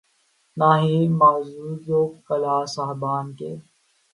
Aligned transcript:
نہ 0.57 0.69
ہی 0.81 0.97
معزز 1.19 1.89
وکلا 1.89 2.57
صاحبان 2.65 3.25
کے۔ 3.37 3.51